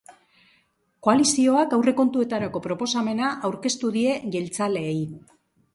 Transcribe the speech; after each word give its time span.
Koalizioak 1.07 1.75
aurrekontuetarako 1.77 2.63
proposamena 2.69 3.31
aurkeztu 3.51 3.95
die 4.01 4.19
jeltzaleei. 4.37 4.99